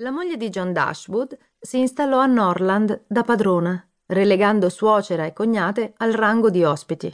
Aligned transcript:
La 0.00 0.12
moglie 0.12 0.36
di 0.36 0.48
John 0.48 0.72
Dashwood 0.72 1.36
si 1.58 1.80
installò 1.80 2.20
a 2.20 2.26
Norland 2.26 3.06
da 3.08 3.24
padrona, 3.24 3.84
relegando 4.06 4.68
suocera 4.68 5.24
e 5.24 5.32
cognate 5.32 5.94
al 5.96 6.12
rango 6.12 6.50
di 6.50 6.62
ospiti. 6.62 7.12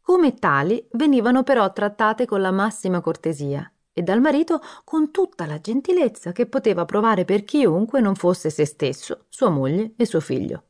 Come 0.00 0.34
tali 0.36 0.82
venivano 0.92 1.42
però 1.42 1.70
trattate 1.74 2.24
con 2.24 2.40
la 2.40 2.52
massima 2.52 3.02
cortesia 3.02 3.70
e 3.92 4.00
dal 4.00 4.22
marito 4.22 4.62
con 4.82 5.10
tutta 5.10 5.44
la 5.44 5.60
gentilezza 5.60 6.32
che 6.32 6.46
poteva 6.46 6.86
provare 6.86 7.26
per 7.26 7.44
chiunque 7.44 8.00
non 8.00 8.14
fosse 8.14 8.48
se 8.48 8.64
stesso, 8.64 9.26
sua 9.28 9.50
moglie 9.50 9.92
e 9.98 10.06
suo 10.06 10.20
figlio. 10.20 10.62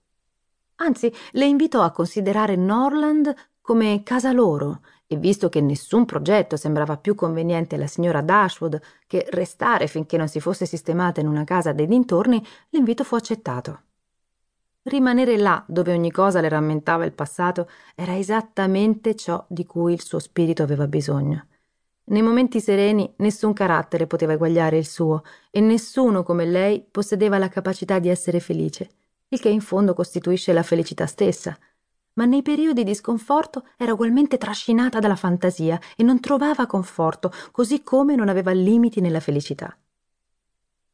Anzi, 0.76 1.14
le 1.32 1.44
invitò 1.44 1.82
a 1.82 1.92
considerare 1.92 2.56
Norland 2.56 3.32
come 3.60 4.02
casa 4.02 4.32
loro 4.32 4.80
e 5.12 5.16
visto 5.16 5.48
che 5.48 5.60
nessun 5.60 6.04
progetto 6.04 6.56
sembrava 6.56 6.96
più 6.96 7.16
conveniente 7.16 7.74
alla 7.74 7.88
signora 7.88 8.20
Dashwood 8.20 8.80
che 9.08 9.26
restare 9.30 9.88
finché 9.88 10.16
non 10.16 10.28
si 10.28 10.38
fosse 10.38 10.66
sistemata 10.66 11.20
in 11.20 11.26
una 11.26 11.42
casa 11.42 11.72
dei 11.72 11.88
dintorni, 11.88 12.40
l'invito 12.68 13.02
fu 13.02 13.16
accettato. 13.16 13.80
Rimanere 14.82 15.36
là 15.36 15.64
dove 15.66 15.92
ogni 15.92 16.12
cosa 16.12 16.40
le 16.40 16.48
rammentava 16.48 17.04
il 17.04 17.12
passato 17.12 17.68
era 17.96 18.16
esattamente 18.16 19.16
ciò 19.16 19.44
di 19.48 19.66
cui 19.66 19.94
il 19.94 20.00
suo 20.00 20.20
spirito 20.20 20.62
aveva 20.62 20.86
bisogno. 20.86 21.46
Nei 22.04 22.22
momenti 22.22 22.60
sereni 22.60 23.12
nessun 23.16 23.52
carattere 23.52 24.06
poteva 24.06 24.34
eguagliare 24.34 24.78
il 24.78 24.86
suo 24.86 25.24
e 25.50 25.58
nessuno 25.58 26.22
come 26.22 26.44
lei 26.44 26.86
possedeva 26.88 27.36
la 27.36 27.48
capacità 27.48 27.98
di 27.98 28.08
essere 28.08 28.38
felice, 28.38 28.88
il 29.26 29.40
che 29.40 29.48
in 29.48 29.60
fondo 29.60 29.92
costituisce 29.92 30.52
la 30.52 30.62
felicità 30.62 31.06
stessa– 31.06 31.58
ma 32.20 32.26
nei 32.26 32.42
periodi 32.42 32.84
di 32.84 32.94
sconforto 32.94 33.64
era 33.78 33.94
ugualmente 33.94 34.36
trascinata 34.36 34.98
dalla 34.98 35.16
fantasia 35.16 35.80
e 35.96 36.02
non 36.02 36.20
trovava 36.20 36.66
conforto, 36.66 37.32
così 37.50 37.82
come 37.82 38.14
non 38.14 38.28
aveva 38.28 38.50
limiti 38.52 39.00
nella 39.00 39.20
felicità. 39.20 39.74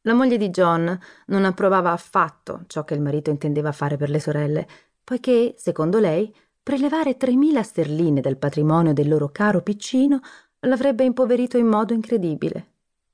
La 0.03 0.13
moglie 0.13 0.37
di 0.37 0.49
John 0.49 0.97
non 1.25 1.43
approvava 1.43 1.91
affatto 1.91 2.61
ciò 2.67 2.85
che 2.85 2.93
il 2.93 3.01
marito 3.01 3.29
intendeva 3.29 3.73
fare 3.73 3.97
per 3.97 4.09
le 4.09 4.21
sorelle, 4.21 4.67
poiché, 5.03 5.55
secondo 5.57 5.99
lei, 5.99 6.33
prelevare 6.63 7.17
3.000 7.17 7.61
sterline 7.61 8.21
dal 8.21 8.37
patrimonio 8.37 8.93
del 8.93 9.09
loro 9.09 9.27
caro 9.27 9.61
piccino 9.61 10.21
l'avrebbe 10.59 11.03
impoverito 11.03 11.57
in 11.57 11.67
modo 11.67 11.93
incredibile. 11.93 12.67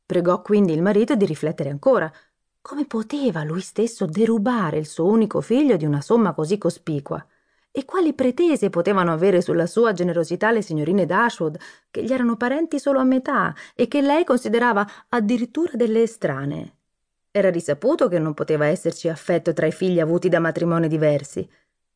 Pregò 0.06 0.44
quindi 0.44 0.72
il 0.72 0.84
marito 0.84 1.16
di 1.16 1.26
riflettere 1.26 1.72
ancora. 1.72 2.14
Come 2.62 2.86
poteva 2.86 3.44
lui 3.44 3.62
stesso 3.62 4.06
derubare 4.06 4.78
il 4.78 4.86
suo 4.86 5.06
unico 5.06 5.42
figlio 5.42 5.78
di 5.78 5.86
una 5.86 6.02
somma 6.02 6.34
così 6.34 6.60
cospicua? 6.60 7.26
E 7.76 7.86
quali 7.86 8.14
pretese 8.14 8.70
potevano 8.70 9.12
avere 9.12 9.42
sulla 9.42 9.66
sua 9.66 9.94
generosità 9.94 10.52
le 10.52 10.62
signorine 10.62 11.08
Dashwood, 11.08 11.58
che 11.90 12.04
gli 12.04 12.14
erano 12.14 12.38
parenti 12.38 12.78
solo 12.78 13.00
a 13.00 13.04
metà 13.04 13.52
e 13.74 13.88
che 13.88 14.00
lei 14.00 14.24
considerava 14.24 14.88
addirittura 15.10 15.72
delle 15.74 16.04
estranee? 16.04 16.76
Era 17.32 17.50
risaputo 17.50 18.08
che 18.10 18.20
non 18.20 18.36
poteva 18.36 18.68
esserci 18.68 19.10
affetto 19.10 19.54
tra 19.54 19.66
i 19.66 19.72
figli 19.72 20.00
avuti 20.00 20.30
da 20.30 20.38
matrimoni 20.38 20.88
diversi. 20.88 21.50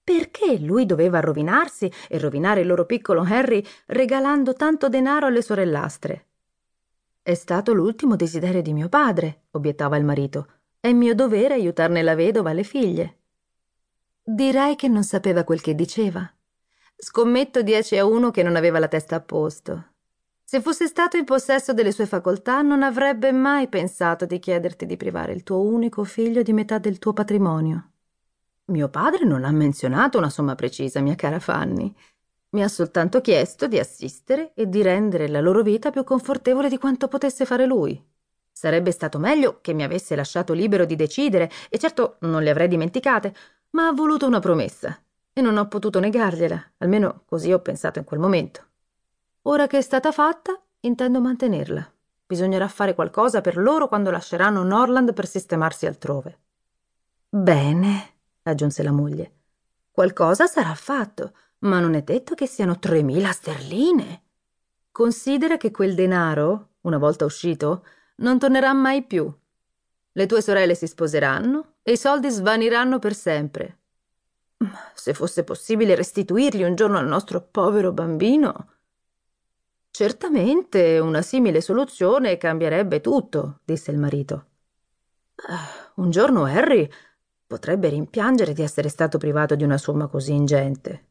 Perché 0.03 0.57
lui 0.57 0.87
doveva 0.87 1.19
rovinarsi 1.19 1.91
e 2.09 2.17
rovinare 2.17 2.61
il 2.61 2.67
loro 2.67 2.87
piccolo 2.87 3.21
Harry 3.21 3.63
regalando 3.85 4.53
tanto 4.53 4.89
denaro 4.89 5.27
alle 5.27 5.43
sorellastre? 5.43 6.25
È 7.21 7.35
stato 7.35 7.73
l'ultimo 7.73 8.15
desiderio 8.15 8.63
di 8.63 8.73
mio 8.73 8.89
padre, 8.89 9.41
obiettava 9.51 9.95
il 9.95 10.05
marito. 10.05 10.47
È 10.79 10.91
mio 10.91 11.13
dovere 11.13 11.53
aiutarne 11.53 12.01
la 12.01 12.15
vedova 12.15 12.49
e 12.49 12.53
le 12.55 12.63
figlie. 12.63 13.16
Direi 14.29 14.75
che 14.75 14.89
non 14.89 15.05
sapeva 15.05 15.45
quel 15.45 15.61
che 15.61 15.73
diceva. 15.73 16.29
Scommetto 16.97 17.61
10 17.61 17.97
a 17.97 18.05
1 18.05 18.29
che 18.29 18.43
non 18.43 18.57
aveva 18.57 18.77
la 18.77 18.89
testa 18.89 19.15
a 19.15 19.21
posto. 19.21 19.91
Se 20.43 20.59
fosse 20.59 20.87
stato 20.87 21.15
in 21.15 21.23
possesso 21.23 21.71
delle 21.71 21.93
sue 21.93 22.07
facoltà, 22.07 22.61
non 22.61 22.83
avrebbe 22.83 23.31
mai 23.31 23.69
pensato 23.69 24.25
di 24.25 24.37
chiederti 24.37 24.85
di 24.85 24.97
privare 24.97 25.31
il 25.31 25.43
tuo 25.43 25.61
unico 25.61 26.03
figlio 26.03 26.41
di 26.41 26.51
metà 26.51 26.77
del 26.77 26.99
tuo 26.99 27.13
patrimonio. 27.13 27.91
Mio 28.65 28.89
padre 28.89 29.23
non 29.23 29.45
ha 29.45 29.51
menzionato 29.51 30.17
una 30.17 30.29
somma 30.29 30.55
precisa, 30.55 30.99
mia 30.99 31.15
cara 31.15 31.39
Fanny. 31.39 31.95
Mi 32.49 32.63
ha 32.63 32.67
soltanto 32.67 33.21
chiesto 33.21 33.65
di 33.67 33.79
assistere 33.79 34.51
e 34.55 34.67
di 34.67 34.81
rendere 34.81 35.29
la 35.29 35.39
loro 35.39 35.61
vita 35.61 35.89
più 35.89 36.03
confortevole 36.03 36.67
di 36.67 36.77
quanto 36.77 37.07
potesse 37.07 37.45
fare 37.45 37.65
lui. 37.65 37.97
Sarebbe 38.51 38.91
stato 38.91 39.19
meglio 39.19 39.59
che 39.61 39.71
mi 39.71 39.83
avesse 39.83 40.15
lasciato 40.15 40.51
libero 40.51 40.83
di 40.83 40.95
decidere, 40.95 41.49
e 41.69 41.77
certo 41.77 42.17
non 42.21 42.41
le 42.41 42.49
avrei 42.49 42.67
dimenticate, 42.67 43.33
ma 43.71 43.87
ha 43.87 43.93
voluto 43.93 44.25
una 44.25 44.39
promessa 44.39 44.97
e 45.33 45.41
non 45.41 45.57
ho 45.57 45.67
potuto 45.67 45.99
negargliela, 45.99 46.71
almeno 46.77 47.23
così 47.25 47.53
ho 47.53 47.59
pensato 47.59 47.99
in 47.99 48.05
quel 48.05 48.19
momento. 48.19 48.65
Ora 49.43 49.67
che 49.67 49.77
è 49.77 49.81
stata 49.81 50.11
fatta, 50.11 50.59
intendo 50.81 51.21
mantenerla. 51.21 51.91
Bisognerà 52.25 52.67
fare 52.67 52.95
qualcosa 52.95 53.39
per 53.39 53.57
loro 53.57 53.87
quando 53.87 54.11
lasceranno 54.11 54.63
Norland 54.63 55.13
per 55.13 55.27
sistemarsi 55.27 55.85
altrove. 55.85 56.39
Bene, 57.29 58.13
aggiunse 58.43 58.83
la 58.83 58.91
moglie. 58.91 59.31
Qualcosa 59.91 60.47
sarà 60.47 60.73
fatto, 60.73 61.33
ma 61.59 61.79
non 61.79 61.93
è 61.93 62.01
detto 62.01 62.35
che 62.35 62.47
siano 62.47 62.79
tremila 62.79 63.31
sterline. 63.31 64.23
Considera 64.91 65.57
che 65.57 65.71
quel 65.71 65.95
denaro, 65.95 66.73
una 66.81 66.97
volta 66.97 67.25
uscito, 67.25 67.85
non 68.17 68.39
tornerà 68.39 68.73
mai 68.73 69.03
più. 69.03 69.31
Le 70.17 70.25
tue 70.25 70.41
sorelle 70.41 70.73
si 70.73 70.87
sposeranno 70.87 71.75
e 71.83 71.91
i 71.91 71.97
soldi 71.97 72.31
svaniranno 72.31 72.97
per 72.97 73.13
sempre. 73.13 73.77
Se 74.95 75.13
fosse 75.13 75.43
possibile 75.43 75.93
restituirli 75.93 76.63
un 76.63 76.73
giorno 76.73 76.97
al 76.97 77.05
nostro 77.05 77.39
povero 77.39 77.91
bambino. 77.91 78.71
Certamente 79.91 80.97
una 80.97 81.21
simile 81.21 81.61
soluzione 81.61 82.37
cambierebbe 82.37 82.99
tutto, 82.99 83.59
disse 83.63 83.91
il 83.91 83.99
marito. 83.99 84.45
Uh, 85.35 86.01
un 86.01 86.09
giorno 86.09 86.45
Harry 86.45 86.89
potrebbe 87.45 87.89
rimpiangere 87.89 88.53
di 88.53 88.63
essere 88.63 88.89
stato 88.89 89.19
privato 89.19 89.53
di 89.53 89.63
una 89.63 89.77
somma 89.77 90.07
così 90.07 90.33
ingente. 90.33 91.09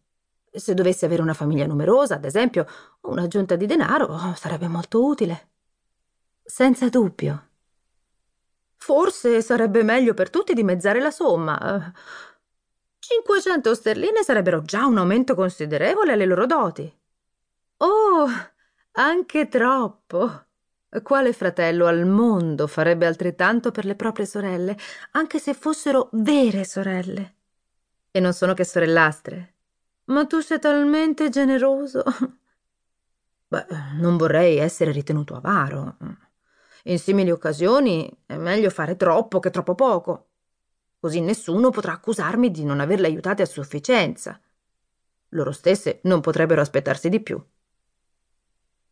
Se 0.51 0.75
dovesse 0.75 1.07
avere 1.07 1.23
una 1.23 1.35
famiglia 1.35 1.67
numerosa, 1.67 2.17
ad 2.17 2.25
esempio, 2.25 2.67
un'aggiunta 3.03 3.55
di 3.55 3.67
denaro 3.67 4.35
sarebbe 4.35 4.67
molto 4.67 5.07
utile. 5.07 5.51
Senza 6.43 6.89
dubbio, 6.89 7.46
Forse 8.77 9.43
sarebbe 9.43 9.83
meglio 9.83 10.15
per 10.15 10.31
tutti 10.31 10.55
dimezzare 10.55 11.01
la 11.01 11.11
somma. 11.11 11.93
500 12.99 13.75
sterline 13.75 14.23
sarebbero 14.23 14.63
già 14.63 14.87
un 14.87 14.99
aumento 14.99 15.35
considerevole 15.35 16.13
alle 16.13 16.27
loro 16.27 16.47
doti. 16.47 16.93
Oh, 17.79 18.27
anche 18.93 19.49
troppo. 19.49 20.45
Quale 21.03 21.33
fratello 21.33 21.87
al 21.87 22.07
mondo 22.07 22.67
farebbe 22.67 23.07
altrettanto 23.07 23.71
per 23.71 23.85
le 23.85 23.97
proprie 23.97 24.25
sorelle, 24.25 24.77
anche 25.13 25.39
se 25.39 25.53
fossero 25.53 26.09
vere 26.13 26.65
sorelle? 26.65 27.35
E 28.11 28.21
non 28.21 28.33
sono 28.33 28.55
che 28.55 28.65
sorellastre. 28.65 29.55
Ma 30.05 30.25
tu 30.27 30.41
sei 30.41 30.59
talmente 30.59 31.29
generoso. 31.29 32.03
Beh, 33.49 33.67
non 34.01 34.17
vorrei 34.17 34.57
essere 34.57 34.91
ritenuto 34.91 35.35
avaro. 35.35 35.97
In 36.87 36.99
simili 37.01 37.31
occasioni 37.31 38.09
è 38.27 38.37
meglio 38.37 38.71
fare 38.71 38.97
troppo 38.97 39.41
che 39.41 39.51
troppo 39.51 39.75
poco. 39.75 40.29
Così 41.01 41.21
nessuno 41.21 41.71
potrà 41.71 41.93
accusarmi 41.93 42.51
di 42.51 42.65
non 42.65 42.79
averle 42.79 43.09
aiutate 43.09 43.43
a 43.43 43.47
sufficienza. 43.47 44.41
Loro 45.31 45.51
stesse 45.51 46.01
non 46.05 46.21
potrebbero 46.21 46.61
aspettarsi 46.61 47.09
di 47.09 47.21
più. 47.21 47.45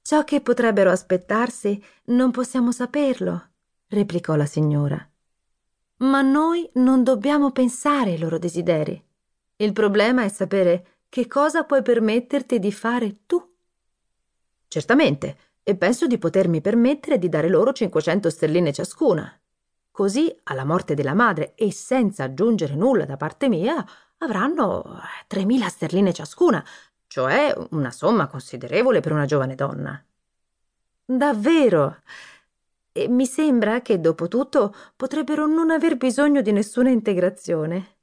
Ciò 0.02 0.24
che 0.24 0.40
potrebbero 0.40 0.90
aspettarsi 0.90 1.82
non 2.06 2.32
possiamo 2.32 2.72
saperlo, 2.72 3.50
replicò 3.88 4.34
la 4.34 4.46
signora. 4.46 5.08
Ma 5.98 6.20
noi 6.20 6.68
non 6.74 7.04
dobbiamo 7.04 7.52
pensare 7.52 8.10
ai 8.10 8.18
loro 8.18 8.38
desideri. 8.38 9.02
Il 9.56 9.72
problema 9.72 10.24
è 10.24 10.28
sapere 10.28 11.02
che 11.08 11.28
cosa 11.28 11.62
puoi 11.62 11.82
permetterti 11.82 12.58
di 12.58 12.72
fare 12.72 13.18
tu. 13.24 13.54
Certamente, 14.66 15.38
e 15.64 15.76
penso 15.76 16.06
di 16.06 16.18
potermi 16.18 16.60
permettere 16.60 17.18
di 17.18 17.28
dare 17.28 17.48
loro 17.48 17.72
500 17.72 18.30
sterline 18.30 18.72
ciascuna. 18.72 19.40
Così, 19.90 20.32
alla 20.44 20.64
morte 20.64 20.94
della 20.94 21.14
madre 21.14 21.54
e 21.54 21.72
senza 21.72 22.24
aggiungere 22.24 22.74
nulla 22.74 23.06
da 23.06 23.16
parte 23.16 23.48
mia, 23.48 23.84
avranno 24.18 25.00
3.000 25.28 25.66
sterline 25.66 26.12
ciascuna, 26.12 26.62
cioè 27.06 27.54
una 27.70 27.90
somma 27.90 28.26
considerevole 28.26 29.00
per 29.00 29.12
una 29.12 29.24
giovane 29.24 29.54
donna. 29.54 30.04
Davvero? 31.04 32.02
E 32.92 33.08
mi 33.08 33.26
sembra 33.26 33.80
che 33.80 34.00
dopo 34.00 34.28
tutto 34.28 34.74
potrebbero 34.94 35.46
non 35.46 35.70
aver 35.70 35.96
bisogno 35.96 36.42
di 36.42 36.52
nessuna 36.52 36.90
integrazione. 36.90 37.96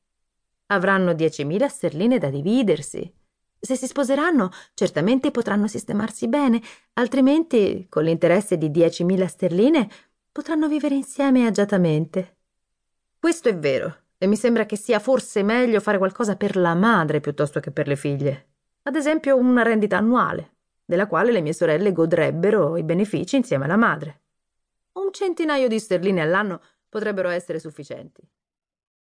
Avranno 0.68 1.12
10.000 1.12 1.68
sterline 1.68 2.18
da 2.18 2.30
dividersi 2.30 3.19
se 3.62 3.75
si 3.75 3.86
sposeranno, 3.86 4.50
certamente 4.74 5.30
potranno 5.30 5.68
sistemarsi 5.68 6.28
bene, 6.28 6.60
altrimenti, 6.94 7.86
con 7.90 8.04
l'interesse 8.04 8.58
di 8.58 8.69
10.000 8.69 9.25
sterline, 9.28 9.90
potranno 10.31 10.68
vivere 10.68 10.96
insieme 10.96 11.46
agiatamente. 11.46 12.38
Questo 13.19 13.50
è 13.50 13.56
vero, 13.56 13.96
e 14.18 14.25
mi 14.25 14.36
sembra 14.36 14.66
che 14.66 14.75
sia 14.75 14.98
forse 14.98 15.44
meglio 15.44 15.80
fare 15.80 16.00
qualcosa 16.00 16.36
per 16.36 16.56
la 16.56 16.74
madre 16.74 17.19
piuttosto 17.19 17.60
che 17.60 17.69
per 17.69 17.88
le 17.88 17.96
figlie. 17.96 18.48
Ad 18.84 18.96
esempio, 18.96 19.38
una 19.38 19.62
rendita 19.62 19.98
annuale, 19.98 20.56
della 20.84 21.06
quale 21.06 21.31
le 21.31 21.42
mie 21.42 21.54
sorelle 21.54 21.92
godrebbero 21.92 22.78
i 22.78 22.84
benefici 22.84 23.36
insieme 23.36 23.66
alla 23.66 23.78
madre. 23.78 24.22
Un 24.94 25.12
centinaio 25.12 25.68
di 25.68 25.80
sterline 25.80 26.22
all'anno 26.22 26.62
potrebbero 26.90 27.30
essere 27.30 27.60
sufficienti. 27.60 28.28